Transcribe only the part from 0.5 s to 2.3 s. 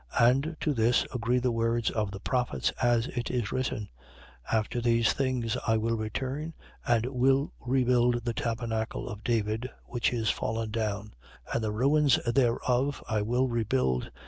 to this agree the words of the